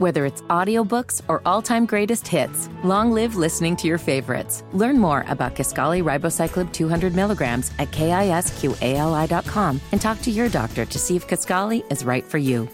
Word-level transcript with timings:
Whether 0.00 0.24
it's 0.24 0.40
audiobooks 0.48 1.20
or 1.28 1.42
all-time 1.44 1.84
greatest 1.84 2.26
hits, 2.26 2.70
long 2.82 3.12
live 3.12 3.36
listening 3.36 3.76
to 3.76 3.86
your 3.86 3.98
favorites. 3.98 4.64
Learn 4.72 4.98
more 4.98 5.26
about 5.28 5.54
Kisqali 5.54 6.02
Ribociclib 6.02 6.72
200 6.72 7.14
milligrams 7.14 7.70
at 7.78 7.90
kisqali.com 7.90 9.80
and 9.92 10.00
talk 10.00 10.22
to 10.22 10.30
your 10.30 10.48
doctor 10.48 10.86
to 10.86 10.98
see 10.98 11.16
if 11.16 11.28
Kisqali 11.28 11.84
is 11.92 12.02
right 12.02 12.24
for 12.24 12.38
you. 12.38 12.66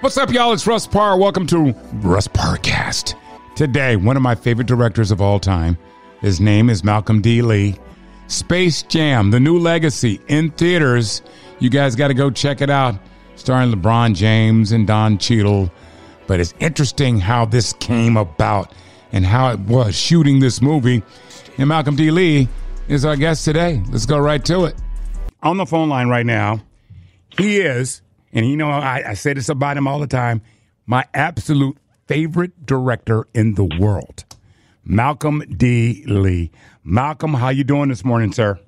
What's 0.00 0.18
up, 0.18 0.32
y'all? 0.32 0.52
It's 0.52 0.66
Russ 0.66 0.88
Parr. 0.88 1.16
Welcome 1.16 1.46
to 1.46 1.72
Russ 2.02 2.26
Parrcast. 2.26 3.14
Today, 3.54 3.94
one 3.94 4.16
of 4.16 4.24
my 4.24 4.34
favorite 4.34 4.66
directors 4.66 5.12
of 5.12 5.20
all 5.20 5.38
time. 5.38 5.78
His 6.20 6.40
name 6.40 6.68
is 6.68 6.82
Malcolm 6.82 7.22
D. 7.22 7.42
Lee. 7.42 7.78
Space 8.26 8.82
Jam, 8.82 9.30
The 9.30 9.38
New 9.38 9.60
Legacy, 9.60 10.20
in 10.26 10.50
theaters. 10.50 11.22
You 11.60 11.70
guys 11.70 11.94
got 11.94 12.08
to 12.08 12.14
go 12.14 12.28
check 12.32 12.60
it 12.60 12.70
out. 12.70 12.96
Starring 13.40 13.72
LeBron 13.72 14.14
James 14.14 14.70
and 14.70 14.86
Don 14.86 15.18
Cheadle. 15.18 15.72
But 16.26 16.40
it's 16.40 16.54
interesting 16.60 17.18
how 17.18 17.44
this 17.44 17.72
came 17.74 18.16
about 18.16 18.72
and 19.12 19.24
how 19.26 19.50
it 19.50 19.60
was 19.60 19.96
shooting 19.96 20.38
this 20.38 20.62
movie. 20.62 21.02
And 21.58 21.68
Malcolm 21.68 21.96
D. 21.96 22.10
Lee 22.10 22.48
is 22.86 23.04
our 23.04 23.16
guest 23.16 23.44
today. 23.44 23.82
Let's 23.90 24.06
go 24.06 24.18
right 24.18 24.44
to 24.44 24.66
it. 24.66 24.76
On 25.42 25.56
the 25.56 25.66
phone 25.66 25.88
line 25.88 26.08
right 26.08 26.26
now, 26.26 26.60
he 27.36 27.58
is 27.58 28.02
and 28.32 28.46
you 28.46 28.56
know, 28.56 28.68
I, 28.68 29.02
I 29.08 29.14
say 29.14 29.32
this 29.32 29.48
about 29.48 29.76
him 29.76 29.88
all 29.88 29.98
the 29.98 30.06
time 30.06 30.42
my 30.86 31.04
absolute 31.14 31.76
favorite 32.06 32.66
director 32.66 33.26
in 33.32 33.54
the 33.54 33.64
world, 33.64 34.24
Malcolm 34.84 35.42
D. 35.56 36.04
Lee. 36.06 36.50
Malcolm, 36.82 37.34
how 37.34 37.48
you 37.50 37.62
doing 37.62 37.88
this 37.88 38.04
morning, 38.04 38.32
sir? 38.32 38.58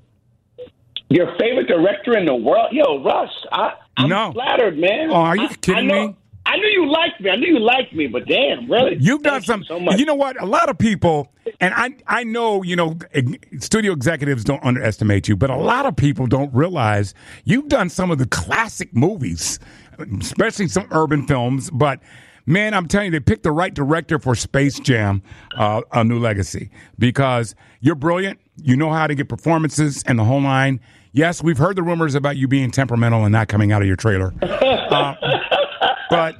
Your 1.08 1.26
favorite 1.38 1.66
director 1.66 2.16
in 2.16 2.26
the 2.26 2.34
world? 2.34 2.68
Yo, 2.72 3.02
Russ, 3.02 3.30
I, 3.50 3.74
I'm 4.02 4.08
No. 4.08 4.32
flattered, 4.32 4.78
man. 4.78 5.10
Oh, 5.10 5.14
are 5.14 5.36
you 5.36 5.44
I- 5.48 5.54
kidding 5.54 5.78
I 5.90 5.94
know, 5.94 6.08
me? 6.08 6.16
I 6.44 6.56
knew 6.56 6.66
you 6.66 6.90
liked 6.90 7.20
me. 7.20 7.30
I 7.30 7.36
knew 7.36 7.46
you 7.54 7.60
liked 7.60 7.94
me, 7.94 8.08
but 8.08 8.26
damn, 8.26 8.68
really? 8.70 8.96
You've 8.98 9.22
done 9.22 9.42
some. 9.42 9.60
You, 9.60 9.66
so 9.66 9.78
much. 9.80 9.98
you 10.00 10.04
know 10.04 10.16
what? 10.16 10.40
A 10.42 10.44
lot 10.44 10.68
of 10.68 10.76
people, 10.76 11.32
and 11.60 11.72
I, 11.72 11.90
I 12.08 12.24
know, 12.24 12.62
you 12.64 12.74
know, 12.74 12.98
studio 13.60 13.92
executives 13.92 14.42
don't 14.42 14.62
underestimate 14.64 15.28
you, 15.28 15.36
but 15.36 15.50
a 15.50 15.56
lot 15.56 15.86
of 15.86 15.94
people 15.94 16.26
don't 16.26 16.52
realize 16.52 17.14
you've 17.44 17.68
done 17.68 17.88
some 17.88 18.10
of 18.10 18.18
the 18.18 18.26
classic 18.26 18.92
movies, 18.92 19.60
especially 20.20 20.66
some 20.66 20.88
urban 20.90 21.26
films. 21.28 21.70
But 21.70 22.00
man, 22.44 22.74
I'm 22.74 22.88
telling 22.88 23.06
you, 23.06 23.10
they 23.12 23.20
picked 23.20 23.44
the 23.44 23.52
right 23.52 23.72
director 23.72 24.18
for 24.18 24.34
Space 24.34 24.80
Jam: 24.80 25.22
uh, 25.56 25.82
A 25.92 26.02
New 26.02 26.18
Legacy 26.18 26.70
because 26.98 27.54
you're 27.80 27.94
brilliant. 27.94 28.40
You 28.56 28.76
know 28.76 28.90
how 28.90 29.06
to 29.06 29.14
get 29.14 29.28
performances 29.28 30.02
and 30.06 30.18
the 30.18 30.24
whole 30.24 30.42
line. 30.42 30.80
Yes, 31.12 31.42
we've 31.42 31.58
heard 31.58 31.76
the 31.76 31.82
rumors 31.82 32.14
about 32.14 32.36
you 32.36 32.48
being 32.48 32.70
temperamental 32.70 33.24
and 33.24 33.32
not 33.32 33.48
coming 33.48 33.70
out 33.70 33.82
of 33.82 33.88
your 33.88 33.96
trailer. 33.96 34.30
but 36.10 36.36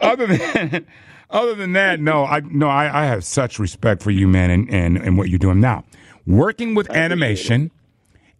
other 0.00 0.26
than 0.26 0.86
other 1.30 1.54
than 1.54 1.72
that, 1.74 2.00
no, 2.00 2.24
I 2.24 2.40
no, 2.40 2.68
I, 2.68 3.02
I 3.02 3.06
have 3.06 3.24
such 3.24 3.58
respect 3.58 4.02
for 4.02 4.10
you, 4.10 4.26
man, 4.26 4.50
and, 4.50 4.68
and 4.70 4.96
and 4.96 5.16
what 5.16 5.28
you're 5.28 5.38
doing 5.38 5.60
now. 5.60 5.84
Working 6.26 6.74
with 6.74 6.90
animation 6.90 7.70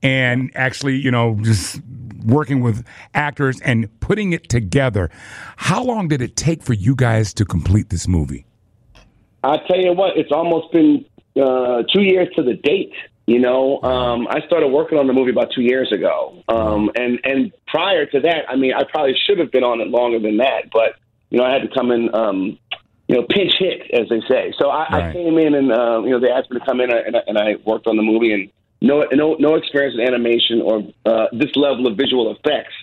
and 0.03 0.51
actually, 0.55 0.97
you 0.97 1.11
know, 1.11 1.39
just 1.43 1.81
working 2.25 2.61
with 2.61 2.85
actors 3.15 3.61
and 3.63 3.89
putting 4.01 4.33
it 4.33 4.49
together. 4.49 5.11
How 5.57 5.83
long 5.83 6.09
did 6.09 6.21
it 6.21 6.37
take 6.37 6.63
for 6.63 6.75
you 6.75 6.95
guys 6.95 7.33
to 7.35 7.45
complete 7.45 7.91
this 7.91 8.07
movie? 8.07 8.45
I 9.43 9.57
tell 9.67 9.79
you 9.79 9.93
what, 9.93 10.17
it's 10.17 10.33
almost 10.33 10.73
been 10.73 11.05
uh, 11.37 11.83
two 11.95 12.03
years 12.03 12.29
to 12.37 12.43
the 12.43 12.55
date. 12.55 12.93
You 13.31 13.39
know, 13.39 13.81
um, 13.83 14.27
I 14.27 14.41
started 14.45 14.67
working 14.67 14.99
on 14.99 15.07
the 15.07 15.13
movie 15.13 15.31
about 15.31 15.53
two 15.55 15.63
years 15.63 15.93
ago, 15.93 16.43
um, 16.49 16.91
and 16.97 17.21
and 17.23 17.53
prior 17.69 18.05
to 18.05 18.21
that, 18.23 18.47
I 18.49 18.57
mean, 18.57 18.73
I 18.75 18.83
probably 18.83 19.15
should 19.25 19.39
have 19.39 19.53
been 19.53 19.63
on 19.63 19.81
it 19.81 19.87
longer 19.87 20.19
than 20.19 20.39
that, 20.39 20.65
but 20.73 20.97
you 21.31 21.39
know, 21.39 21.45
I 21.45 21.53
had 21.53 21.63
to 21.63 21.69
come 21.73 21.93
in, 21.93 22.13
um, 22.13 22.59
you 23.07 23.15
know, 23.15 23.23
pinch 23.31 23.53
hit, 23.57 23.83
as 23.93 24.09
they 24.09 24.21
say. 24.29 24.53
So 24.59 24.69
I, 24.69 24.89
Right. 24.91 25.05
I 25.05 25.13
came 25.13 25.39
in, 25.39 25.55
and 25.55 25.71
uh, 25.71 26.03
you 26.03 26.11
know, 26.11 26.19
they 26.19 26.29
asked 26.29 26.51
me 26.51 26.59
to 26.59 26.67
come 26.67 26.81
in, 26.81 26.91
and 26.91 27.17
I, 27.17 27.21
and 27.29 27.39
I 27.39 27.55
worked 27.65 27.87
on 27.87 27.95
the 27.95 28.03
movie, 28.03 28.33
and 28.33 28.51
no, 28.81 29.07
no, 29.13 29.35
no 29.35 29.55
experience 29.55 29.95
in 29.95 30.01
animation 30.01 30.61
or 30.63 30.83
uh, 31.07 31.27
this 31.31 31.55
level 31.55 31.87
of 31.87 31.97
visual 31.97 32.35
effects. 32.35 32.75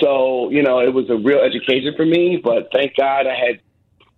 So 0.00 0.48
you 0.48 0.62
know, 0.62 0.78
it 0.80 0.94
was 0.94 1.10
a 1.10 1.16
real 1.16 1.40
education 1.40 1.92
for 1.98 2.06
me. 2.06 2.40
But 2.42 2.70
thank 2.72 2.96
God 2.96 3.26
I 3.26 3.36
had 3.36 3.60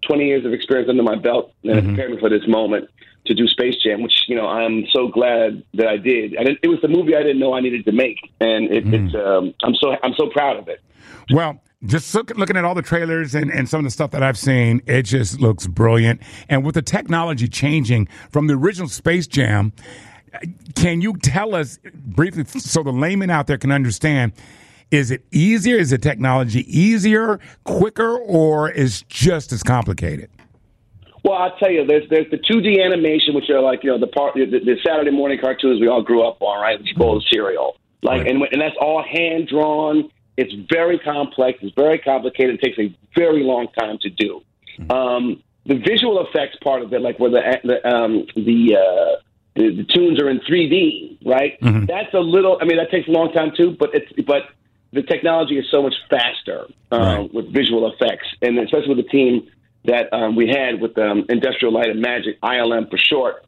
20 0.07 0.25
years 0.25 0.45
of 0.47 0.53
experience 0.53 0.89
under 0.89 1.03
my 1.03 1.17
belt 1.17 1.53
and 1.65 1.73
it 1.73 1.85
prepared 1.85 2.13
me 2.13 2.21
for 2.21 2.29
this 2.29 2.47
moment 2.47 2.89
to 3.27 3.35
do 3.35 3.47
Space 3.47 3.77
Jam, 3.83 4.03
which 4.03 4.25
you 4.29 4.37
know 4.37 4.47
I'm 4.47 4.87
so 4.93 5.09
glad 5.09 5.63
that 5.75 5.87
I 5.87 5.97
did. 5.97 6.35
And 6.35 6.47
didn't, 6.47 6.61
it 6.63 6.69
was 6.69 6.81
the 6.83 6.89
movie 6.89 7.17
I 7.17 7.23
didn't 7.23 7.39
know 7.39 7.55
I 7.55 7.61
needed 7.61 7.85
to 7.87 7.93
make, 7.93 8.19
and 8.41 8.71
it, 8.71 8.85
it's 8.93 9.15
um, 9.15 9.55
I'm 9.63 9.75
so 9.75 9.97
I'm 10.03 10.15
so 10.15 10.29
proud 10.29 10.59
of 10.59 10.69
it. 10.69 10.81
Well, 11.31 11.61
just 11.87 12.15
look, 12.15 12.31
looking 12.37 12.57
at 12.57 12.65
all 12.65 12.75
the 12.75 12.83
trailers 12.83 13.35
and, 13.35 13.51
and 13.51 13.69
some 13.69 13.79
of 13.79 13.85
the 13.85 13.91
stuff 13.91 14.11
that 14.13 14.23
I've 14.23 14.39
seen, 14.39 14.83
it 14.87 15.03
just 15.03 15.41
looks 15.41 15.67
brilliant. 15.67 16.21
And 16.49 16.65
with 16.65 16.75
the 16.75 16.83
technology 16.83 17.49
changing 17.49 18.09
from 18.31 18.47
the 18.47 18.55
original 18.55 18.89
Space 18.89 19.27
Jam, 19.27 19.73
can 20.75 21.01
you 21.01 21.17
tell 21.19 21.55
us 21.55 21.79
briefly 21.95 22.45
so 22.45 22.83
the 22.83 22.93
layman 22.93 23.31
out 23.31 23.47
there 23.47 23.59
can 23.59 23.71
understand? 23.71 24.33
Is 24.91 25.11
it 25.11 25.25
easier? 25.31 25.77
Is 25.77 25.91
the 25.91 25.99
technology 25.99 26.65
easier, 26.69 27.41
quicker, 27.65 28.17
or 28.17 28.71
is 28.71 29.03
just 29.09 29.53
as 29.53 29.63
complicated? 29.63 30.31
Well, 31.25 31.35
I'll 31.39 31.57
tell 31.57 31.71
you, 31.71 31.87
there's 31.87 32.09
there's 32.11 32.31
the 32.31 32.37
2D 32.37 32.85
animation, 32.85 33.35
which 33.35 33.49
are 33.49 33.61
like 33.61 33.83
you 33.83 33.91
know 33.91 33.99
the 33.99 34.07
part 34.07 34.35
the, 34.35 34.45
the 34.45 34.77
Saturday 34.87 35.11
morning 35.11 35.39
cartoons 35.41 35.81
we 35.81 35.89
all 35.89 36.03
grew 36.03 36.23
up 36.23 36.41
on, 36.43 36.61
right? 36.61 36.79
Which 36.79 36.95
call 36.97 37.15
the 37.15 37.25
cereal, 37.33 37.77
like, 38.03 38.21
Right. 38.23 38.31
and 38.31 38.43
and 38.53 38.61
that's 38.61 38.77
all 38.81 39.03
hand 39.03 39.49
drawn. 39.49 40.11
It's 40.37 40.53
very 40.71 40.99
complex. 40.99 41.61
It's 41.63 41.75
very 41.75 41.99
complicated. 41.99 42.57
It 42.57 42.61
takes 42.63 42.79
a 42.79 42.95
very 43.17 43.43
long 43.43 43.69
time 43.79 43.99
to 44.03 44.11
do. 44.11 44.43
Um, 44.91 45.43
the 45.65 45.77
visual 45.77 46.21
effects 46.27 46.57
part 46.63 46.83
of 46.83 46.93
it, 46.93 47.01
like 47.01 47.19
where 47.19 47.31
the 47.31 47.41
the 47.65 47.89
um, 47.89 48.27
the, 48.37 48.77
uh, 48.77 49.21
the 49.57 49.77
the 49.77 49.85
tunes 49.85 50.21
are 50.21 50.29
in 50.29 50.41
3D, 50.41 51.25
right? 51.25 51.57
That's 51.63 52.13
a 52.13 52.19
little. 52.21 52.59
I 52.61 52.67
mean, 52.67 52.77
that 52.77 52.91
takes 52.91 53.09
a 53.09 53.13
long 53.13 53.33
time 53.33 53.53
too. 53.57 53.71
But 53.79 53.95
it's 53.95 54.13
but 54.27 54.43
the 54.93 55.03
technology 55.03 55.57
is 55.57 55.65
so 55.71 55.81
much 55.83 55.95
faster 56.11 56.67
um, 56.93 57.01
Right. 57.01 57.33
with 57.35 57.51
visual 57.51 57.91
effects, 57.91 58.27
and 58.43 58.59
especially 58.59 58.95
with 58.95 59.07
the 59.07 59.11
team 59.11 59.49
that 59.85 60.13
um, 60.13 60.37
we 60.37 60.49
had 60.49 60.81
with 60.81 60.97
um, 60.99 61.27
Industrial 61.29 61.73
Light 61.73 61.91
and 61.91 62.01
Magic, 62.01 62.41
ILM 62.41 62.91
for 62.91 62.99
short. 62.99 63.47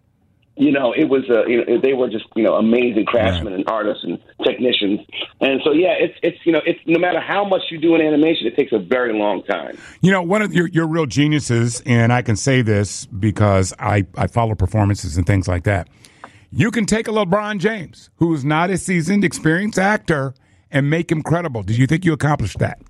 You 0.58 0.72
know, 0.72 0.94
it 0.94 1.04
was 1.04 1.22
uh, 1.28 1.44
you 1.44 1.58
know 1.64 1.80
they 1.82 1.92
were 1.92 2.08
just 2.08 2.24
you 2.34 2.42
know 2.42 2.54
amazing 2.54 3.04
craftsmen 3.04 3.52
and 3.52 3.64
artists 3.66 4.04
and 4.04 4.18
technicians, 4.42 5.00
and 5.38 5.60
so 5.62 5.72
yeah, 5.72 5.92
it's 5.98 6.14
it's 6.22 6.38
you 6.46 6.52
know 6.52 6.62
it's 6.64 6.80
no 6.86 6.98
matter 6.98 7.20
how 7.20 7.44
much 7.44 7.60
you 7.70 7.76
do 7.76 7.94
in 7.94 8.00
animation, 8.00 8.46
it 8.46 8.56
takes 8.56 8.72
a 8.72 8.78
very 8.78 9.12
long 9.12 9.42
time. 9.42 9.76
You 10.00 10.12
know, 10.12 10.22
one 10.22 10.40
of 10.40 10.54
your, 10.54 10.68
your 10.68 10.86
real 10.86 11.04
geniuses, 11.04 11.82
and 11.84 12.10
I 12.10 12.22
can 12.22 12.36
say 12.36 12.62
this 12.62 13.04
because 13.04 13.74
I, 13.78 14.06
I 14.16 14.28
follow 14.28 14.54
performances 14.54 15.18
and 15.18 15.26
things 15.26 15.46
like 15.46 15.64
that. 15.64 15.88
You 16.50 16.70
can 16.70 16.86
take 16.86 17.06
a 17.06 17.10
LeBron 17.10 17.58
James, 17.58 18.08
who's 18.16 18.42
not 18.42 18.70
a 18.70 18.78
seasoned, 18.78 19.24
experienced 19.24 19.78
actor, 19.78 20.32
and 20.70 20.88
make 20.88 21.12
him 21.12 21.22
credible. 21.22 21.64
Did 21.64 21.76
you 21.76 21.86
think 21.86 22.06
you 22.06 22.14
accomplished 22.14 22.60
that? 22.60 22.80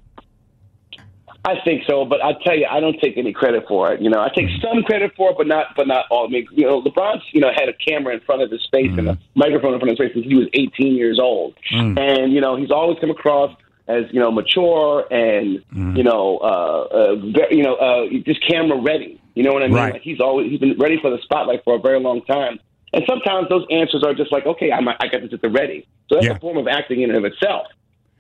I 1.47 1.61
think 1.65 1.85
so, 1.87 2.05
but 2.05 2.23
I 2.25 2.33
tell 2.45 2.57
you, 2.59 2.67
I 2.69 2.81
don't 2.81 2.99
take 3.01 3.17
any 3.17 3.33
credit 3.33 3.65
for 3.69 3.93
it. 3.93 4.03
You 4.03 4.11
know, 4.11 4.21
I 4.21 4.29
take 4.35 4.49
some 4.61 4.83
credit 4.83 5.13
for 5.17 5.31
it, 5.31 5.37
but 5.39 5.47
not, 5.47 5.67
but 5.77 5.87
not 5.87 6.07
all. 6.11 6.27
I 6.27 6.29
mean, 6.29 6.47
you 6.51 6.67
know, 6.67 6.83
LeBron's, 6.83 7.23
you 7.33 7.41
know, 7.41 7.51
had 7.55 7.69
a 7.69 7.73
camera 7.73 8.15
in 8.15 8.21
front 8.21 8.43
of 8.43 8.51
his 8.51 8.67
face 8.73 8.91
and 8.99 9.09
a 9.09 9.19
microphone 9.37 9.73
in 9.75 9.79
front 9.79 9.93
of 9.93 9.99
his 9.99 10.07
face 10.09 10.15
since 10.15 10.27
he 10.27 10.35
was 10.35 10.49
18 10.55 10.97
years 10.97 11.21
old, 11.21 11.55
and 11.97 12.33
you 12.33 12.41
know, 12.41 12.57
he's 12.57 12.73
always 12.73 12.99
come 13.01 13.11
across 13.11 13.57
as 13.89 14.05
you 14.11 14.19
know 14.19 14.33
mature 14.33 15.07
and 15.13 15.63
you 15.97 16.03
know, 16.03 16.39
uh, 16.39 16.89
uh, 16.91 17.17
very, 17.33 17.57
you 17.59 17.63
know, 17.63 17.77
uh, 17.77 18.07
just 18.25 18.45
camera 18.47 18.81
ready. 18.81 19.21
You 19.35 19.45
know 19.45 19.53
what 19.53 19.63
I 19.63 19.67
mean? 19.69 19.77
Right. 19.77 19.93
Like 19.93 20.03
he's 20.03 20.21
always 20.21 20.51
he's 20.51 20.59
been 20.59 20.77
ready 20.79 20.99
for 21.01 21.11
the 21.11 21.19
spotlight 21.23 21.63
for 21.65 21.77
a 21.77 21.79
very 21.79 22.01
long 22.01 22.23
time. 22.25 22.59
And 22.93 23.05
sometimes 23.07 23.49
those 23.49 23.67
answers 23.71 24.03
are 24.05 24.15
just 24.15 24.33
like, 24.33 24.47
okay, 24.47 24.73
I'm, 24.73 24.89
I 24.89 24.95
got 25.13 25.21
this 25.21 25.33
at 25.33 25.43
the 25.43 25.51
ready. 25.51 25.87
So 26.09 26.15
that's 26.17 26.27
Yeah. 26.27 26.33
a 26.37 26.41
form 26.41 26.57
of 26.57 26.67
acting 26.67 27.03
in 27.03 27.11
and 27.11 27.19
of 27.19 27.31
itself. 27.31 27.67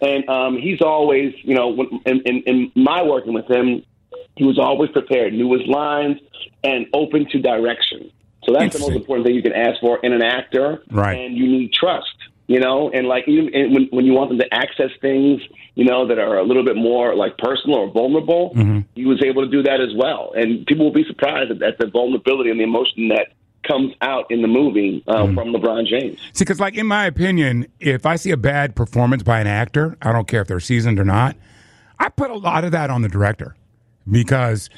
And 0.01 0.29
um, 0.29 0.59
he's 0.59 0.83
always, 0.83 1.33
you 1.43 1.55
know, 1.55 1.75
in, 2.05 2.21
in, 2.27 2.43
in 2.47 2.73
my 2.75 3.03
working 3.03 3.33
with 3.33 3.51
him, 3.51 3.83
he 4.37 4.45
was 4.45 4.59
always 4.59 4.91
prepared, 4.91 5.33
knew 5.33 5.51
his 5.53 5.67
lines, 5.67 6.21
and 6.63 6.87
open 6.93 7.27
to 7.31 7.41
direction. 7.41 8.11
So 8.45 8.53
that's 8.53 8.75
the 8.75 8.81
most 8.81 8.95
important 8.95 9.27
thing 9.27 9.35
you 9.35 9.43
can 9.43 9.55
ask 9.55 9.81
for 9.81 9.99
in 10.05 10.13
an 10.13 10.23
actor. 10.23 10.83
Right. 10.91 11.19
And 11.19 11.37
you 11.37 11.49
need 11.49 11.73
trust, 11.73 12.15
you 12.47 12.61
know, 12.61 12.91
and 12.91 13.09
like 13.09 13.27
even 13.27 13.53
and 13.55 13.73
when, 13.73 13.89
when 13.91 14.05
you 14.05 14.13
want 14.13 14.29
them 14.31 14.39
to 14.39 14.55
access 14.55 14.91
things, 15.01 15.41
you 15.75 15.85
know, 15.85 16.07
that 16.09 16.19
are 16.19 16.39
a 16.39 16.45
little 16.45 16.65
bit 16.65 16.77
more 16.77 17.17
like 17.17 17.39
personal 17.39 17.79
or 17.79 17.91
vulnerable, 17.91 18.53
he 18.95 19.07
was 19.07 19.23
able 19.25 19.45
to 19.45 19.51
do 19.51 19.63
that 19.63 19.81
as 19.81 19.95
well. 19.97 20.33
And 20.37 20.67
people 20.67 20.85
will 20.85 20.93
be 20.93 21.05
surprised 21.05 21.51
at, 21.51 21.63
at 21.63 21.79
the 21.79 21.87
vulnerability 21.87 22.51
and 22.51 22.61
the 22.61 22.65
emotion 22.65 23.09
that 23.09 23.33
comes 23.67 23.93
out 24.01 24.31
in 24.31 24.43
the 24.43 24.49
movie 24.49 25.03
uh, 25.07 25.25
from 25.27 25.53
LeBron 25.53 25.87
James. 25.87 26.19
See, 26.33 26.45
because, 26.45 26.61
like, 26.61 26.75
in 26.77 26.87
my 26.87 27.07
opinion, 27.07 27.67
if 27.81 28.07
I 28.07 28.17
see 28.17 28.31
a 28.31 28.37
bad 28.37 28.77
performance 28.77 29.23
by 29.23 29.41
an 29.41 29.47
actor, 29.47 29.97
I 30.03 30.13
don't 30.13 30.29
care 30.29 30.43
if 30.43 30.49
they're 30.49 30.61
seasoned 30.61 30.99
or 30.99 31.05
not, 31.05 31.37
I 31.99 32.09
put 32.09 32.31
a 32.31 32.37
lot 32.37 32.65
of 32.65 32.73
that 32.73 32.91
on 32.91 33.03
the 33.03 33.09
director 33.09 33.57
because, 34.11 34.69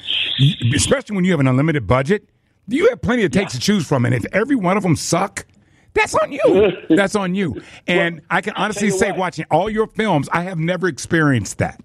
especially 0.73 1.15
when 1.15 1.25
you 1.25 1.31
have 1.31 1.39
an 1.39 1.47
unlimited 1.47 1.87
budget, 1.87 2.29
you 2.67 2.89
have 2.89 3.01
plenty 3.01 3.23
of 3.23 3.31
takes 3.31 3.53
to 3.53 3.59
choose 3.59 3.87
from. 3.87 4.05
And 4.05 4.13
if 4.13 4.25
every 4.31 4.55
one 4.55 4.77
of 4.77 4.83
them 4.83 4.95
suck, 4.95 5.45
that's 5.93 6.15
on 6.15 6.31
you. 6.31 6.71
that's 6.89 7.15
on 7.15 7.35
you. 7.35 7.61
And 7.87 8.21
I 8.29 8.41
can 8.41 8.53
honestly 8.53 8.89
say, 8.89 9.09
what. 9.09 9.19
watching 9.19 9.45
all 9.51 9.69
your 9.69 9.87
films, 9.87 10.29
I 10.31 10.43
have 10.43 10.59
never 10.59 10.87
experienced 10.87 11.57
that. 11.57 11.81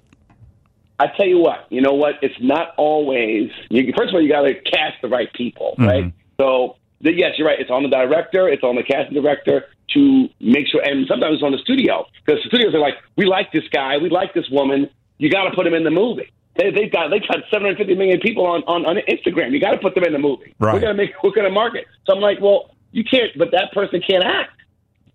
I 0.99 1.09
tell 1.17 1.27
you 1.27 1.39
what, 1.39 1.67
you 1.71 1.81
know 1.81 1.95
what? 1.95 2.15
It's 2.23 2.41
not 2.41 2.73
always. 2.77 3.51
You, 3.69 3.93
first 3.97 4.11
of 4.11 4.15
all, 4.15 4.23
you 4.23 4.29
got 4.29 4.43
to 4.43 4.55
cast 4.55 5.03
the 5.03 5.09
right 5.09 5.33
people, 5.33 5.75
right? 5.77 6.13
So 6.41 6.77
yes, 7.13 7.33
you're 7.37 7.47
right. 7.47 7.61
It's 7.61 7.71
on 7.71 7.83
the 7.83 7.89
director, 7.89 8.49
it's 8.49 8.63
on 8.63 8.77
the 8.77 8.83
casting 8.83 9.15
director 9.21 9.67
to 9.95 10.29
make 10.41 10.67
sure, 10.67 10.81
and 10.83 11.07
sometimes 11.07 11.35
it's 11.35 11.43
on 11.43 11.53
the 11.53 11.59
studio 11.59 12.07
because 12.25 12.43
the 12.43 12.49
studios 12.49 12.75
are 12.75 12.81
like, 12.81 12.95
we 13.17 13.27
like 13.27 13.53
this 13.53 13.65
guy, 13.71 13.99
we 13.99 14.09
like 14.09 14.33
this 14.35 14.49
woman. 14.51 14.89
You 15.19 15.31
got 15.31 15.45
to 15.45 15.55
put 15.55 15.67
him 15.67 15.75
in 15.75 15.85
the 15.85 15.91
movie. 15.91 16.33
They, 16.57 16.71
they've 16.71 16.91
got 16.91 17.11
they 17.11 17.19
got 17.21 17.39
750 17.51 17.95
million 17.95 18.21
people 18.21 18.47
on 18.47 18.63
on, 18.65 18.87
on 18.87 18.97
Instagram. 19.09 19.53
You 19.53 19.61
got 19.61 19.73
to 19.73 19.79
put 19.79 19.95
them 19.95 20.05
in 20.05 20.13
the 20.13 20.19
movie. 20.19 20.55
Right. 20.59 20.75
We're 20.75 20.81
gonna 20.81 20.95
make 20.95 21.11
we're 21.23 21.33
gonna 21.35 21.51
market. 21.51 21.87
So 22.07 22.15
I'm 22.15 22.21
like, 22.21 22.41
well, 22.41 22.71
you 22.93 23.05
can't, 23.05 23.31
but 23.37 23.51
that 23.53 23.73
person 23.73 24.01
can't 24.07 24.25
act. 24.25 24.53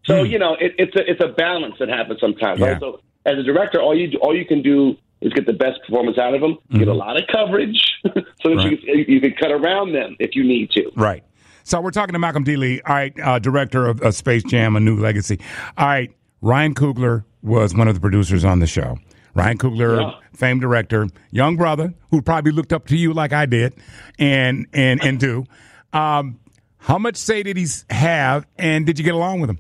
So 0.06 0.24
you 0.24 0.40
know, 0.40 0.56
it, 0.60 0.74
it's 0.78 0.96
a 0.96 1.10
it's 1.10 1.24
a 1.24 1.30
balance 1.30 1.76
that 1.80 1.90
happens 1.90 2.20
sometimes. 2.20 2.60
Yeah. 2.60 2.72
Right? 2.72 2.80
So 2.80 3.02
as 3.26 3.38
a 3.38 3.44
director, 3.44 3.82
all 3.82 3.98
you 3.98 4.08
do, 4.12 4.18
all 4.18 4.36
you 4.36 4.46
can 4.46 4.62
do 4.62 4.96
is 5.22 5.34
get 5.34 5.46
the 5.46 5.54
best 5.54 5.80
performance 5.86 6.18
out 6.18 6.34
of 6.34 6.42
them, 6.42 6.58
get 6.72 6.88
a 6.88 6.94
lot 6.94 7.18
of 7.18 7.24
coverage, 7.32 7.82
so 8.04 8.12
that 8.16 8.26
Mm-hmm. 8.44 8.58
Right. 8.58 8.72
you, 8.72 8.78
can, 8.78 9.14
you 9.14 9.22
can 9.22 9.34
cut 9.34 9.52
around 9.52 9.92
them 9.94 10.16
if 10.20 10.36
you 10.36 10.44
need 10.46 10.72
to. 10.72 10.90
Right. 10.96 11.24
So 11.70 11.80
we're 11.82 11.92
talking 11.92 12.14
to 12.14 12.20
Malcolm 12.20 12.44
D. 12.44 12.56
Lee, 12.56 12.82
all 12.88 12.96
right, 12.96 13.14
uh, 13.20 13.38
director 13.38 13.86
of, 13.86 14.02
of 14.02 14.16
Space 14.16 14.42
Jam: 14.44 14.76
A 14.76 14.80
New 14.80 14.96
Legacy. 14.98 15.40
All 15.78 15.86
right, 15.86 16.12
Ryan 16.42 16.74
Coogler 16.74 17.26
was 17.44 17.76
one 17.76 17.88
of 17.88 17.94
the 17.94 18.02
producers 18.02 18.44
on 18.44 18.58
the 18.58 18.66
show. 18.66 18.98
Ryan 19.36 19.60
Coogler, 19.60 20.02
Yeah. 20.02 20.12
famed 20.34 20.62
director, 20.62 21.08
young 21.30 21.58
brother 21.58 21.94
who 22.10 22.24
probably 22.24 22.54
looked 22.54 22.74
up 22.74 22.88
to 22.88 22.98
you 22.98 23.14
like 23.14 23.34
I 23.34 23.46
did, 23.46 23.76
and 24.18 24.66
and 24.74 25.00
and 25.06 25.20
do. 25.20 25.46
Um, 25.94 26.40
how 26.80 26.98
much 26.98 27.18
say 27.18 27.44
did 27.44 27.56
he 27.56 27.68
have, 27.92 28.48
and 28.58 28.84
did 28.88 28.98
you 28.98 29.06
get 29.06 29.14
along 29.14 29.42
with 29.42 29.52
him? 29.52 29.60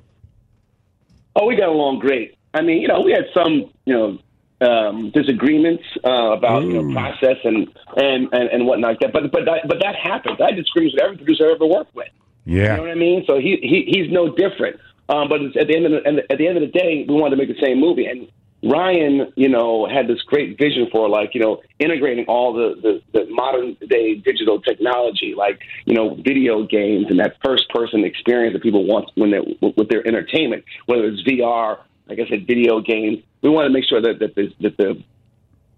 Oh, 1.35 1.45
we 1.45 1.56
got 1.57 1.69
along 1.69 2.00
great. 2.00 2.35
I 2.56 2.63
mean, 2.63 2.81
you 2.81 2.88
know, 2.88 3.01
we 3.01 3.11
had 3.11 3.25
some, 3.35 3.69
you 3.85 3.94
know, 3.94 4.17
um, 4.61 5.11
disagreements 5.11 5.83
uh, 6.03 6.31
about 6.31 6.63
you 6.63 6.81
know 6.81 6.94
process 6.94 7.38
and 7.44 7.67
and 7.95 8.29
and, 8.33 8.50
and 8.50 8.65
whatnot. 8.65 8.91
Like 8.91 9.00
that, 9.00 9.13
but 9.13 9.31
but 9.31 9.45
that, 9.45 9.67
but 9.67 9.79
that 9.81 9.95
happens. 9.95 10.39
I 10.41 10.47
had 10.47 10.56
disagreements 10.56 10.95
with 10.95 11.03
every 11.03 11.17
producer 11.17 11.47
I 11.47 11.51
ever 11.53 11.65
worked 11.65 11.95
with. 11.95 12.09
Yeah. 12.45 12.61
You 12.61 12.77
know 12.77 12.81
what 12.83 12.91
I 12.91 12.95
mean? 12.95 13.23
So 13.27 13.39
he, 13.39 13.57
he 13.61 13.85
he's 13.88 14.11
no 14.11 14.35
different. 14.35 14.79
Um, 15.07 15.27
but 15.27 15.41
it's, 15.41 15.57
at 15.57 15.67
the 15.67 15.75
end 15.75 15.85
of 15.85 15.91
the, 15.91 16.31
at 16.31 16.38
the 16.38 16.47
end 16.47 16.57
of 16.57 16.61
the 16.61 16.79
day, 16.79 17.06
we 17.07 17.15
wanted 17.15 17.35
to 17.35 17.38
make 17.38 17.50
the 17.50 17.65
same 17.65 17.79
movie. 17.79 18.06
And 18.06 18.27
Ryan, 18.63 19.31
you 19.35 19.50
know, 19.50 19.88
had 19.88 20.07
this 20.07 20.21
great 20.23 20.57
vision 20.57 20.88
for 20.91 21.07
like 21.07 21.33
you 21.33 21.41
know 21.41 21.61
integrating 21.79 22.25
all 22.25 22.53
the 22.53 22.75
the, 22.81 23.19
the 23.19 23.25
modern 23.29 23.77
day 23.88 24.15
digital 24.15 24.61
technology, 24.61 25.33
like 25.35 25.61
you 25.85 25.94
know 25.94 26.15
video 26.15 26.63
games 26.63 27.07
and 27.09 27.19
that 27.19 27.38
first 27.44 27.69
person 27.69 28.03
experience 28.03 28.53
that 28.53 28.61
people 28.61 28.85
want 28.85 29.09
when 29.15 29.31
they 29.31 29.39
with 29.61 29.89
their 29.89 30.06
entertainment, 30.06 30.65
whether 30.88 31.06
it's 31.06 31.23
VR, 31.23 31.79
like 32.09 32.19
I 32.19 32.27
said, 32.29 32.45
video 32.47 32.81
games. 32.81 33.19
We 33.41 33.50
want 33.50 33.67
to 33.67 33.69
make 33.73 33.85
sure 33.88 34.01
that 34.01 34.19
that 34.19 34.35
the, 34.35 34.51
that 34.61 34.77
the 34.77 35.03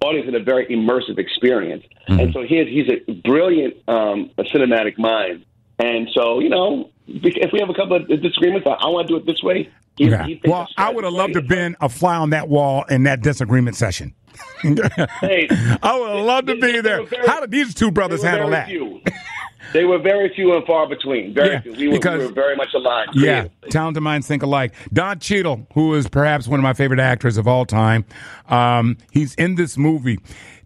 audience 0.04 0.26
had 0.26 0.36
a 0.36 0.44
very 0.44 0.66
immersive 0.68 1.18
experience. 1.20 1.84
And 2.08 2.34
so 2.34 2.42
he's 2.42 2.68
he's 2.68 2.88
a 2.90 3.12
brilliant 3.24 3.76
um, 3.88 4.32
a 4.38 4.44
cinematic 4.44 4.98
mind. 4.98 5.46
And 5.80 6.10
so 6.14 6.40
you 6.40 6.50
know, 6.50 6.90
if 7.08 7.52
we 7.54 7.60
have 7.60 7.70
a 7.70 7.74
couple 7.74 7.98
of 7.98 8.08
disagreements, 8.08 8.66
I, 8.68 8.72
I 8.72 8.88
want 8.88 9.08
to 9.08 9.14
do 9.14 9.18
it 9.18 9.26
this 9.26 9.44
way. 9.44 9.64
He- 9.64 9.70
he 9.98 10.08
Okay. 10.08 10.24
thinks 10.26 10.48
Well, 10.48 10.68
I 10.78 10.90
would 10.92 11.04
have 11.04 11.12
loved 11.14 11.34
to 11.34 11.40
have 11.42 11.50
been 11.50 11.76
a 11.82 11.90
fly 11.90 12.16
on 12.16 12.30
that 12.30 12.48
wall 12.48 12.86
in 12.90 13.04
that 13.04 13.22
disagreement 13.22 13.76
session. 13.76 14.16
Hey, 14.64 15.48
I 15.84 16.00
would 16.00 16.10
have 16.16 16.26
loved 16.26 16.48
to 16.48 16.56
be 16.56 16.80
there. 16.80 17.04
very- 17.04 17.28
How 17.28 17.42
did 17.42 17.52
these 17.52 17.74
two 17.76 17.92
brothers 17.92 18.24
handle 18.24 18.50
that? 18.52 18.70
They 19.74 19.86
were 19.86 19.98
very 20.00 20.34
few 20.36 20.56
and 20.56 20.66
far 20.66 20.88
between. 20.88 21.34
Very 21.34 21.50
Yeah, 21.52 21.62
few. 21.62 21.72
We 21.74 21.88
were, 21.88 21.94
because- 21.94 22.20
we 22.20 22.26
were 22.28 22.32
very 22.34 22.56
much 22.56 22.74
aligned. 22.74 23.10
Yeah, 23.14 23.48
talented 23.70 24.04
minds 24.04 24.28
think 24.28 24.44
alike. 24.44 24.74
Don 24.94 25.20
Cheadle, 25.20 25.66
who 25.74 25.94
is 25.96 26.08
perhaps 26.08 26.48
one 26.48 26.60
of 26.60 26.64
my 26.64 26.74
favorite 26.74 27.00
actors 27.00 27.38
of 27.38 27.48
all 27.48 27.66
time, 27.66 28.06
um, 28.50 28.98
he's 29.12 29.34
in 29.36 29.56
this 29.56 29.78
movie. 29.78 30.20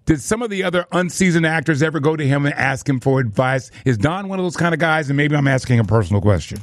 Did 0.05 0.21
some 0.21 0.43
of 0.43 0.51
the 0.51 0.63
other 0.63 0.85
unseasoned 0.91 1.47
actors 1.47 1.81
ever 1.81 1.99
go 1.99 2.15
to 2.15 2.25
him 2.25 2.45
and 2.45 2.53
ask 2.53 2.87
him 2.87 2.99
for 2.99 3.19
advice? 3.19 3.71
Is 3.85 3.97
Don 3.97 4.27
one 4.27 4.37
of 4.37 4.45
those 4.45 4.55
kind 4.55 4.73
of 4.73 4.79
guys? 4.79 5.09
And 5.09 5.17
maybe 5.17 5.35
I'm 5.35 5.47
asking 5.47 5.79
a 5.79 5.83
personal 5.83 6.21
question. 6.21 6.59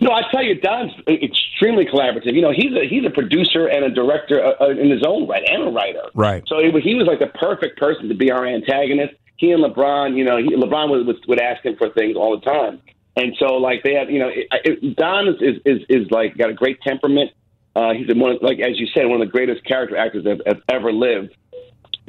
No, 0.00 0.12
I 0.12 0.22
tell 0.30 0.42
you, 0.44 0.54
Don's 0.60 0.92
extremely 1.08 1.84
collaborative. 1.84 2.32
You 2.34 2.40
know, 2.40 2.52
he's 2.52 2.72
a 2.72 2.86
he's 2.88 3.04
a 3.04 3.10
producer 3.10 3.66
and 3.66 3.84
a 3.84 3.90
director 3.90 4.44
uh, 4.44 4.54
uh, 4.60 4.68
in 4.70 4.90
his 4.90 5.02
own 5.04 5.26
right, 5.26 5.42
and 5.48 5.64
a 5.68 5.70
writer. 5.70 6.02
Right. 6.14 6.44
So 6.46 6.56
was- 6.70 6.84
he 6.84 6.94
was 6.94 7.06
like 7.08 7.18
the 7.18 7.26
perfect 7.38 7.78
person 7.78 8.08
to 8.08 8.14
be 8.14 8.30
our 8.30 8.46
antagonist. 8.46 9.14
He 9.38 9.50
and 9.52 9.64
LeBron, 9.64 10.16
you 10.16 10.24
know, 10.24 10.36
he, 10.36 10.54
LeBron 10.54 10.90
would, 10.90 11.06
would 11.06 11.16
would 11.26 11.40
ask 11.40 11.64
him 11.64 11.76
for 11.76 11.88
things 11.90 12.16
all 12.16 12.38
the 12.38 12.44
time, 12.44 12.80
and 13.16 13.34
so 13.38 13.54
like 13.54 13.82
they 13.82 13.94
have, 13.94 14.10
you 14.10 14.18
know, 14.18 14.28
it, 14.28 14.46
it, 14.64 14.96
Don 14.96 15.26
is, 15.28 15.36
is 15.40 15.56
is 15.64 15.80
is 15.88 16.10
like 16.10 16.36
got 16.36 16.50
a 16.50 16.54
great 16.54 16.80
temperament. 16.82 17.30
Uh, 17.74 17.92
he's 17.94 18.06
one 18.14 18.32
of, 18.36 18.42
like 18.42 18.58
as 18.60 18.78
you 18.78 18.86
said, 18.94 19.06
one 19.06 19.20
of 19.22 19.26
the 19.26 19.32
greatest 19.32 19.64
character 19.64 19.96
actors 19.96 20.24
that 20.24 20.42
have 20.46 20.60
ever 20.68 20.92
lived 20.92 21.34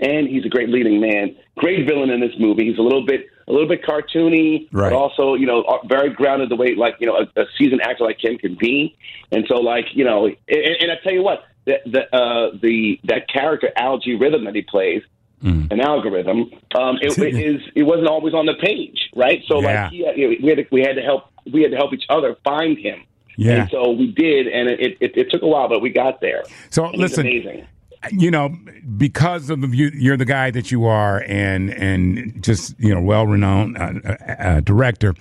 and 0.01 0.27
he's 0.27 0.45
a 0.45 0.49
great 0.49 0.69
leading 0.69 0.99
man. 0.99 1.35
Great 1.57 1.87
villain 1.87 2.09
in 2.09 2.19
this 2.19 2.33
movie. 2.39 2.65
He's 2.69 2.77
a 2.77 2.81
little 2.81 3.05
bit 3.05 3.27
a 3.47 3.51
little 3.51 3.67
bit 3.67 3.83
cartoony, 3.83 4.67
Right. 4.71 4.91
but 4.91 4.93
also 4.93 5.33
you 5.33 5.45
know 5.45 5.61
uh, 5.63 5.85
very 5.87 6.09
grounded 6.13 6.49
the 6.49 6.55
way 6.55 6.75
like 6.75 6.95
you 6.99 7.07
know 7.07 7.17
a, 7.17 7.41
a 7.41 7.45
seasoned 7.57 7.81
actor 7.81 8.03
like 8.03 8.23
him 8.23 8.37
can 8.37 8.55
be. 8.55 8.95
And 9.31 9.45
so 9.47 9.55
like 9.55 9.85
you 9.93 10.05
know, 10.05 10.25
and, 10.27 10.37
and 10.47 10.91
I 10.91 10.95
tell 11.03 11.13
you 11.13 11.23
what, 11.23 11.43
the 11.65 11.79
the 11.85 12.15
uh, 12.15 12.57
the 12.61 12.99
that 13.05 13.27
character 13.29 13.71
Al-G 13.75 14.15
Rhythm 14.15 14.45
that 14.45 14.55
he 14.55 14.61
plays. 14.61 15.03
An 15.41 15.79
algorithm. 15.79 16.51
Um, 16.75 16.97
it, 17.01 17.17
it 17.17 17.35
is. 17.55 17.61
It 17.75 17.83
wasn't 17.83 18.07
always 18.07 18.33
on 18.33 18.45
the 18.45 18.55
page, 18.55 19.09
right? 19.15 19.41
So 19.47 19.61
Yeah. 19.61 19.85
like, 19.89 19.93
had, 19.93 20.15
we 20.17 20.49
had 20.49 20.57
to, 20.57 20.65
we 20.71 20.81
had 20.81 20.95
to 20.95 21.01
help. 21.01 21.25
We 21.51 21.61
had 21.61 21.71
to 21.71 21.77
help 21.77 21.93
each 21.93 22.05
other 22.09 22.35
find 22.43 22.77
him. 22.77 23.01
Yeah. 23.37 23.61
And 23.61 23.69
so 23.71 23.91
we 23.91 24.07
did, 24.11 24.47
and 24.47 24.67
it, 24.69 24.97
it, 24.99 25.17
it 25.17 25.31
took 25.31 25.41
a 25.41 25.47
while, 25.47 25.69
but 25.69 25.79
we 25.81 25.89
got 25.91 26.19
there. 26.19 26.43
So 26.71 26.85
And 26.87 26.97
listen, 26.97 27.21
amazing. 27.25 27.65
you 28.11 28.29
know, 28.31 28.53
because 28.97 29.49
of 29.49 29.73
you, 29.73 29.91
you're 29.93 30.17
the 30.17 30.25
guy 30.25 30.51
that 30.51 30.71
you 30.71 30.85
are, 30.85 31.23
and 31.25 31.69
and 31.73 32.43
just 32.43 32.77
you 32.79 32.93
know, 32.93 33.01
well 33.01 33.25
renowned 33.25 33.77
uh, 33.77 33.93
uh, 34.05 34.15
uh, 34.33 34.59
director. 34.59 35.15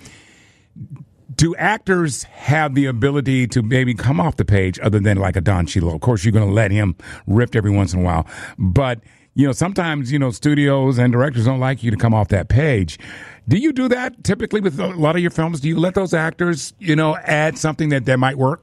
Do 1.35 1.55
actors 1.55 2.23
have 2.23 2.75
the 2.75 2.85
ability 2.87 3.47
to 3.47 3.61
maybe 3.61 3.93
come 3.93 4.19
off 4.19 4.35
the 4.35 4.43
page 4.43 4.77
other 4.79 4.99
than 4.99 5.17
like 5.17 5.37
a 5.37 5.41
Don 5.41 5.65
Cheadle? 5.65 5.93
Of 5.95 6.01
course, 6.01 6.25
you're 6.25 6.33
going 6.33 6.47
to 6.47 6.53
let 6.53 6.71
him 6.71 6.95
rip 7.27 7.55
every 7.55 7.71
once 7.71 7.93
in 7.93 8.01
a 8.01 8.03
while, 8.03 8.27
but 8.57 8.99
you 9.39 9.45
know, 9.45 9.53
sometimes 9.53 10.11
you 10.11 10.19
know 10.19 10.31
studios 10.31 10.97
and 10.97 11.13
directors 11.13 11.45
don't 11.45 11.61
like 11.61 11.81
you 11.81 11.91
to 11.91 11.95
come 11.95 12.13
off 12.13 12.27
that 12.27 12.49
page. 12.49 12.99
Do 13.47 13.57
you 13.57 13.71
do 13.71 13.87
that 13.87 14.21
typically 14.25 14.59
with 14.59 14.77
a 14.81 14.87
lot 14.87 15.15
of 15.15 15.21
your 15.21 15.31
films? 15.31 15.61
Do 15.61 15.69
you 15.69 15.79
let 15.79 15.95
those 15.95 16.13
actors, 16.13 16.73
you 16.77 16.93
know, 16.93 17.15
add 17.15 17.57
something 17.57 17.87
that 17.89 18.03
that 18.03 18.19
might 18.19 18.37
work? 18.37 18.61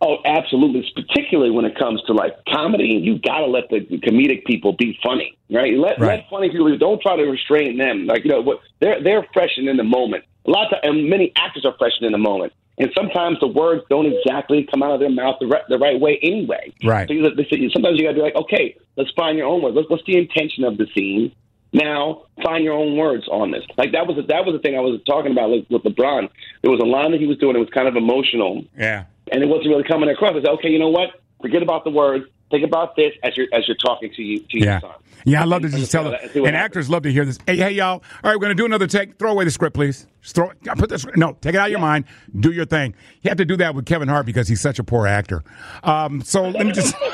Oh, 0.00 0.16
absolutely. 0.24 0.84
Particularly 0.96 1.52
when 1.52 1.64
it 1.64 1.78
comes 1.78 2.02
to 2.08 2.12
like 2.12 2.32
comedy, 2.48 3.00
you 3.00 3.20
got 3.20 3.40
to 3.40 3.46
let 3.46 3.68
the 3.68 3.80
comedic 3.98 4.44
people 4.44 4.72
be 4.72 4.98
funny, 5.04 5.38
right? 5.52 5.74
Let 5.78 6.00
Right. 6.00 6.18
let 6.18 6.28
funny 6.28 6.50
people. 6.50 6.76
Don't 6.76 7.00
try 7.00 7.14
to 7.14 7.22
restrain 7.22 7.78
them. 7.78 8.06
Like 8.06 8.24
you 8.24 8.32
know 8.32 8.40
what? 8.40 8.58
They're 8.80 9.00
they're 9.00 9.24
fresh 9.32 9.50
and 9.56 9.68
in 9.68 9.76
the 9.76 9.84
moment. 9.84 10.24
A 10.46 10.50
lot 10.50 10.72
of 10.72 10.80
and 10.82 11.08
many 11.08 11.32
actors 11.36 11.64
are 11.64 11.74
fresh 11.78 11.92
and 12.00 12.06
in 12.06 12.12
the 12.12 12.18
moment. 12.18 12.52
And 12.80 12.90
sometimes 12.96 13.38
the 13.40 13.46
words 13.46 13.82
don't 13.90 14.06
exactly 14.06 14.66
come 14.70 14.82
out 14.82 14.92
of 14.92 15.00
their 15.00 15.10
mouth 15.10 15.36
the 15.38 15.46
right, 15.46 15.62
the 15.68 15.78
right 15.78 16.00
way 16.00 16.18
anyway. 16.22 16.72
Right. 16.82 17.06
So 17.06 17.12
you, 17.12 17.70
sometimes 17.70 17.98
you 17.98 18.04
got 18.04 18.12
to 18.12 18.14
be 18.14 18.22
like, 18.22 18.34
okay, 18.36 18.74
let's 18.96 19.10
find 19.10 19.36
your 19.36 19.46
own 19.46 19.60
words. 19.62 19.76
Let's, 19.76 19.90
what's 19.90 20.02
the 20.06 20.16
intention 20.16 20.64
of 20.64 20.78
the 20.78 20.86
scene? 20.94 21.32
Now 21.74 22.22
find 22.42 22.64
your 22.64 22.72
own 22.72 22.96
words 22.96 23.28
on 23.28 23.50
this. 23.50 23.64
Like 23.76 23.92
that 23.92 24.06
was 24.06 24.16
a, 24.18 24.22
that 24.22 24.46
was 24.46 24.54
the 24.54 24.60
thing 24.60 24.76
I 24.76 24.80
was 24.80 24.98
talking 25.06 25.30
about 25.30 25.50
with, 25.50 25.66
with 25.70 25.82
LeBron. 25.82 26.28
There 26.62 26.70
was 26.70 26.80
a 26.80 26.86
line 26.86 27.12
that 27.12 27.20
he 27.20 27.26
was 27.26 27.36
doing. 27.36 27.54
It 27.54 27.60
was 27.60 27.68
kind 27.68 27.86
of 27.86 27.96
emotional 27.96 28.64
Yeah. 28.76 29.04
and 29.30 29.42
it 29.42 29.46
wasn't 29.46 29.68
really 29.68 29.84
coming 29.84 30.08
across. 30.08 30.32
I 30.32 30.40
said, 30.40 30.48
okay, 30.58 30.70
you 30.70 30.78
know 30.78 30.88
what? 30.88 31.10
Forget 31.42 31.62
about 31.62 31.84
the 31.84 31.90
words. 31.90 32.24
Think 32.50 32.64
about 32.64 32.96
this 32.96 33.12
as 33.22 33.36
you're 33.36 33.46
as 33.52 33.68
you're 33.68 33.76
talking 33.76 34.10
to 34.14 34.22
you 34.22 34.40
to 34.40 34.58
Yeah. 34.58 34.64
your 34.72 34.80
son. 34.80 34.90
Yeah, 35.26 35.42
I 35.42 35.44
love 35.44 35.60
to 35.62 35.68
just 35.68 35.92
tell 35.92 36.04
them. 36.04 36.14
and 36.20 36.30
see 36.30 36.40
what 36.40 36.46
And 36.48 36.56
happens. 36.56 36.70
actors 36.78 36.90
love 36.90 37.02
to 37.02 37.12
hear 37.12 37.26
this. 37.26 37.38
Hey, 37.46 37.56
hey, 37.56 37.72
y'all. 37.72 37.88
All 37.96 38.02
right, 38.24 38.34
we're 38.36 38.38
going 38.40 38.56
to 38.56 38.60
do 38.60 38.64
another 38.64 38.86
take. 38.86 39.18
Throw 39.18 39.30
away 39.32 39.44
the 39.44 39.50
script, 39.50 39.74
please. 39.74 40.06
Just 40.22 40.34
throw 40.34 40.48
it. 40.48 40.56
Put 40.78 40.88
this. 40.88 41.04
No, 41.14 41.36
take 41.42 41.54
it 41.54 41.58
out 41.58 41.66
of 41.66 41.70
your 41.70 41.78
mind. 41.78 42.06
Do 42.38 42.50
your 42.52 42.64
thing. 42.64 42.94
You 43.20 43.28
have 43.28 43.36
to 43.36 43.44
do 43.44 43.56
that 43.58 43.74
with 43.74 43.84
Kevin 43.84 44.08
Hart 44.08 44.24
because 44.24 44.48
he's 44.48 44.62
such 44.62 44.78
a 44.78 44.84
poor 44.84 45.06
actor. 45.06 45.44
Um, 45.84 46.22
so 46.22 46.48
let 46.48 46.64
me 46.66 46.72
just. 46.72 46.94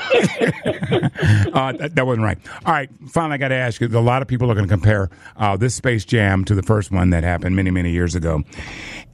uh, 0.40 1.72
that, 1.72 1.92
that 1.94 2.06
wasn't 2.06 2.24
right. 2.24 2.38
All 2.64 2.72
right. 2.72 2.88
Finally, 3.10 3.34
I 3.34 3.38
got 3.38 3.48
to 3.48 3.54
ask 3.56 3.80
you. 3.80 3.88
A 3.88 3.98
lot 3.98 4.22
of 4.22 4.28
people 4.28 4.50
are 4.50 4.54
going 4.54 4.66
to 4.68 4.72
compare 4.72 5.10
uh, 5.36 5.56
this 5.56 5.74
Space 5.74 6.04
Jam 6.04 6.44
to 6.44 6.54
the 6.54 6.62
first 6.62 6.90
one 6.90 7.10
that 7.10 7.24
happened 7.24 7.56
many, 7.56 7.70
many 7.70 7.90
years 7.90 8.14
ago. 8.14 8.42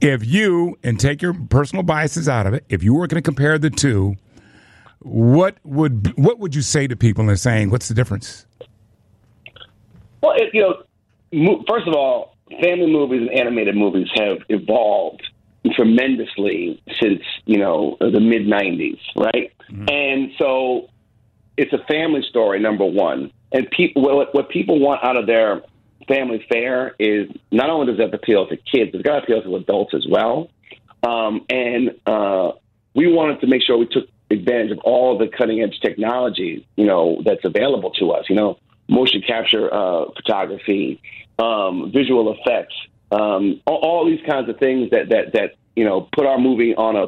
If 0.01 0.25
you 0.25 0.77
and 0.83 0.99
take 0.99 1.21
your 1.21 1.33
personal 1.33 1.83
biases 1.83 2.29
out 2.29 2.45
of 2.47 2.53
it, 2.53 2.65
if 2.69 2.83
you 2.83 2.93
were 2.93 3.07
going 3.07 3.21
to 3.21 3.25
compare 3.25 3.57
the 3.57 3.69
two, 3.69 4.15
what 5.03 5.57
would 5.63 6.17
what 6.17 6.39
would 6.39 6.55
you 6.55 6.61
say 6.61 6.87
to 6.87 6.95
people 6.95 7.29
in 7.29 7.37
saying 7.37 7.69
what's 7.69 7.87
the 7.87 7.93
difference? 7.93 8.45
Well, 10.21 10.33
it, 10.35 10.53
you 10.53 10.61
know, 10.61 11.63
first 11.67 11.87
of 11.87 11.93
all, 11.93 12.35
family 12.61 12.91
movies 12.91 13.27
and 13.29 13.39
animated 13.39 13.75
movies 13.75 14.07
have 14.15 14.37
evolved 14.49 15.23
tremendously 15.73 16.81
since 17.01 17.21
you 17.45 17.57
know 17.57 17.97
the 17.99 18.19
mid 18.19 18.43
'90s, 18.43 18.99
right? 19.15 19.51
And 19.89 20.31
so 20.37 20.89
it's 21.57 21.73
a 21.73 21.83
family 21.85 22.23
story, 22.29 22.59
number 22.59 22.85
one. 22.85 23.31
And 23.51 23.69
people, 23.69 24.01
what, 24.01 24.33
what 24.33 24.49
people 24.49 24.79
want 24.79 25.03
out 25.03 25.17
of 25.17 25.27
their 25.27 25.61
family 26.07 26.45
fare 26.51 26.95
is 26.99 27.29
not 27.51 27.69
only 27.69 27.87
does 27.87 27.97
that 27.97 28.13
appeal 28.13 28.47
to 28.47 28.57
kids, 28.57 28.91
it's 28.93 29.03
got 29.03 29.19
to 29.19 29.23
appeal 29.23 29.43
to 29.43 29.55
adults 29.55 29.93
as 29.93 30.05
well. 30.09 30.49
Um, 31.03 31.45
and 31.49 31.91
uh, 32.05 32.53
we 32.95 33.11
wanted 33.11 33.41
to 33.41 33.47
make 33.47 33.61
sure 33.61 33.77
we 33.77 33.87
took 33.87 34.07
advantage 34.29 34.71
of 34.71 34.79
all 34.79 35.17
the 35.17 35.27
cutting 35.27 35.61
edge 35.61 35.79
technology, 35.81 36.65
you 36.75 36.85
know, 36.85 37.21
that's 37.25 37.43
available 37.45 37.91
to 37.91 38.11
us. 38.11 38.25
You 38.29 38.35
know, 38.35 38.57
motion 38.87 39.21
capture 39.25 39.73
uh, 39.73 40.05
photography, 40.15 41.01
um, 41.39 41.91
visual 41.91 42.33
effects, 42.33 42.75
um, 43.11 43.61
all, 43.65 43.77
all, 43.77 44.05
these 44.05 44.21
kinds 44.27 44.49
of 44.49 44.57
things 44.57 44.89
that 44.91 45.09
that 45.09 45.33
that 45.33 45.55
you 45.75 45.85
know 45.85 46.07
put 46.15 46.25
our 46.25 46.39
movie 46.39 46.75
on 46.75 46.95
a 46.95 47.07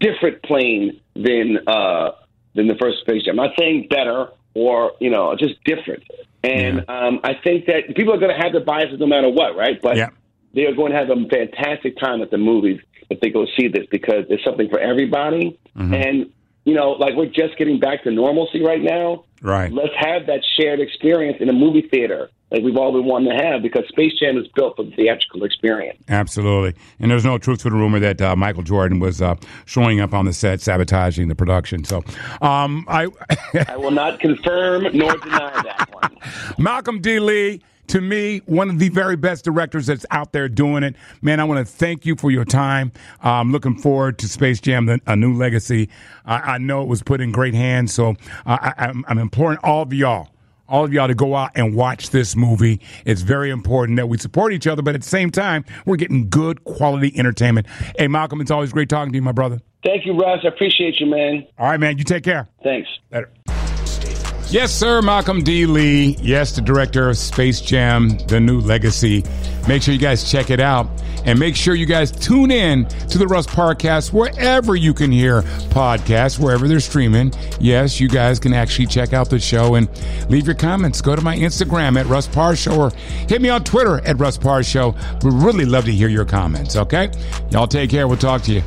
different 0.00 0.42
plane 0.42 1.00
than 1.14 1.58
uh, 1.66 2.12
than 2.54 2.66
the 2.66 2.74
first 2.80 3.00
Space 3.00 3.24
Jam. 3.24 3.38
I'm 3.38 3.46
not 3.46 3.54
saying 3.58 3.88
better 3.88 4.28
or 4.54 4.92
you 5.00 5.10
know 5.10 5.34
just 5.36 5.62
different. 5.64 6.02
And 6.42 6.84
yeah. 6.86 7.06
um, 7.06 7.20
I 7.24 7.34
think 7.42 7.66
that 7.66 7.96
people 7.96 8.12
are 8.12 8.18
going 8.18 8.34
to 8.34 8.42
have 8.42 8.52
their 8.52 8.64
biases 8.64 9.00
no 9.00 9.06
matter 9.06 9.30
what, 9.30 9.56
right? 9.56 9.80
But 9.80 9.96
yeah. 9.96 10.10
They 10.54 10.66
are 10.66 10.74
going 10.74 10.92
to 10.92 10.98
have 10.98 11.10
a 11.10 11.28
fantastic 11.28 11.98
time 11.98 12.22
at 12.22 12.30
the 12.30 12.38
movies 12.38 12.80
if 13.10 13.20
they 13.20 13.30
go 13.30 13.46
see 13.58 13.68
this 13.68 13.86
because 13.90 14.24
it's 14.28 14.44
something 14.44 14.68
for 14.68 14.78
everybody. 14.78 15.58
Mm-hmm. 15.76 15.94
And 15.94 16.32
you 16.64 16.74
know, 16.74 16.92
like 16.92 17.14
we're 17.14 17.26
just 17.26 17.58
getting 17.58 17.78
back 17.78 18.04
to 18.04 18.10
normalcy 18.10 18.62
right 18.62 18.82
now. 18.82 19.24
Right. 19.42 19.70
Let's 19.70 19.94
have 19.98 20.26
that 20.26 20.40
shared 20.58 20.80
experience 20.80 21.38
in 21.40 21.50
a 21.50 21.52
movie 21.52 21.86
theater 21.90 22.30
like 22.54 22.62
we've 22.62 22.76
all 22.76 22.92
been 22.92 23.04
wanting 23.04 23.36
to 23.36 23.44
have 23.44 23.62
because 23.62 23.84
Space 23.88 24.12
Jam 24.18 24.38
is 24.38 24.46
built 24.54 24.76
for 24.76 24.84
the 24.84 24.92
theatrical 24.92 25.42
experience. 25.44 25.98
Absolutely. 26.08 26.80
And 27.00 27.10
there's 27.10 27.24
no 27.24 27.36
truth 27.36 27.62
to 27.62 27.70
the 27.70 27.74
rumor 27.74 27.98
that 27.98 28.22
uh, 28.22 28.36
Michael 28.36 28.62
Jordan 28.62 29.00
was 29.00 29.20
uh, 29.20 29.34
showing 29.64 30.00
up 30.00 30.14
on 30.14 30.24
the 30.24 30.32
set 30.32 30.60
sabotaging 30.60 31.26
the 31.26 31.34
production. 31.34 31.84
So 31.84 32.04
um, 32.40 32.84
I 32.88 33.08
I 33.68 33.76
will 33.76 33.90
not 33.90 34.20
confirm 34.20 34.84
nor 34.84 35.16
deny 35.16 35.62
that 35.62 35.88
one. 35.92 36.16
Malcolm 36.58 37.00
D. 37.00 37.18
Lee 37.18 37.60
to 37.88 38.00
me, 38.00 38.38
one 38.46 38.70
of 38.70 38.78
the 38.78 38.88
very 38.88 39.16
best 39.16 39.44
directors 39.44 39.86
that's 39.86 40.06
out 40.10 40.32
there 40.32 40.48
doing 40.48 40.82
it. 40.82 40.96
Man, 41.22 41.40
I 41.40 41.44
want 41.44 41.66
to 41.66 41.72
thank 41.72 42.06
you 42.06 42.16
for 42.16 42.30
your 42.30 42.44
time. 42.44 42.92
I'm 43.20 43.52
looking 43.52 43.76
forward 43.76 44.18
to 44.18 44.28
Space 44.28 44.60
Jam, 44.60 45.00
a 45.06 45.16
new 45.16 45.34
legacy. 45.34 45.88
I, 46.24 46.54
I 46.54 46.58
know 46.58 46.82
it 46.82 46.88
was 46.88 47.02
put 47.02 47.20
in 47.20 47.32
great 47.32 47.54
hands, 47.54 47.92
so 47.92 48.10
uh, 48.46 48.72
I, 48.76 48.92
I'm 49.06 49.18
imploring 49.18 49.58
all 49.62 49.82
of 49.82 49.92
y'all 49.92 50.28
all 50.66 50.84
of 50.84 50.92
y'all 50.92 51.06
to 51.06 51.14
go 51.14 51.36
out 51.36 51.50
and 51.54 51.74
watch 51.74 52.10
this 52.10 52.34
movie. 52.34 52.80
It's 53.04 53.20
very 53.20 53.50
important 53.50 53.96
that 53.96 54.08
we 54.08 54.18
support 54.18 54.52
each 54.52 54.66
other, 54.66 54.82
but 54.82 54.94
at 54.94 55.02
the 55.02 55.08
same 55.08 55.30
time, 55.30 55.64
we're 55.84 55.96
getting 55.96 56.28
good 56.30 56.64
quality 56.64 57.12
entertainment. 57.18 57.66
Hey, 57.98 58.08
Malcolm, 58.08 58.40
it's 58.40 58.50
always 58.50 58.72
great 58.72 58.88
talking 58.88 59.12
to 59.12 59.16
you, 59.16 59.22
my 59.22 59.32
brother. 59.32 59.60
Thank 59.84 60.06
you, 60.06 60.18
Russ. 60.18 60.40
I 60.44 60.48
appreciate 60.48 60.98
you, 60.98 61.06
man. 61.06 61.46
All 61.58 61.68
right, 61.68 61.78
man. 61.78 61.98
You 61.98 62.04
take 62.04 62.24
care. 62.24 62.48
Thanks. 62.62 62.88
Later. 63.10 63.30
Yes, 64.54 64.72
sir, 64.72 65.02
Malcolm 65.02 65.42
D. 65.42 65.66
Lee. 65.66 66.16
Yes, 66.22 66.52
the 66.52 66.60
director 66.60 67.08
of 67.08 67.18
Space 67.18 67.60
Jam, 67.60 68.10
The 68.28 68.38
New 68.38 68.60
Legacy. 68.60 69.24
Make 69.66 69.82
sure 69.82 69.92
you 69.92 69.98
guys 69.98 70.30
check 70.30 70.48
it 70.48 70.60
out. 70.60 70.88
And 71.24 71.40
make 71.40 71.56
sure 71.56 71.74
you 71.74 71.86
guys 71.86 72.12
tune 72.12 72.52
in 72.52 72.84
to 73.08 73.18
the 73.18 73.26
Russ 73.26 73.48
Parcast 73.48 74.12
wherever 74.12 74.76
you 74.76 74.94
can 74.94 75.10
hear 75.10 75.42
podcasts, 75.72 76.38
wherever 76.38 76.68
they're 76.68 76.78
streaming. 76.78 77.32
Yes, 77.58 77.98
you 77.98 78.08
guys 78.08 78.38
can 78.38 78.52
actually 78.52 78.86
check 78.86 79.12
out 79.12 79.28
the 79.28 79.40
show 79.40 79.74
and 79.74 79.88
leave 80.30 80.46
your 80.46 80.54
comments. 80.54 81.00
Go 81.00 81.16
to 81.16 81.22
my 81.22 81.36
Instagram 81.36 81.98
at 81.98 82.06
Russ 82.06 82.28
Parr 82.28 82.54
or 82.70 82.92
hit 83.28 83.42
me 83.42 83.48
on 83.48 83.64
Twitter 83.64 84.06
at 84.06 84.20
Russ 84.20 84.38
Parr 84.38 84.62
Show. 84.62 84.94
We'd 85.24 85.32
really 85.32 85.64
love 85.64 85.84
to 85.86 85.92
hear 85.92 86.06
your 86.06 86.26
comments, 86.26 86.76
okay? 86.76 87.10
Y'all 87.50 87.66
take 87.66 87.90
care. 87.90 88.06
We'll 88.06 88.18
talk 88.18 88.42
to 88.42 88.52
you. 88.52 88.62